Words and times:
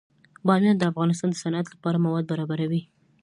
بامیان 0.45 0.77
د 0.79 0.83
افغانستان 0.91 1.29
د 1.31 1.35
صنعت 1.43 1.65
لپاره 1.73 2.01
مواد 2.05 2.23
برابروي. 2.31 2.81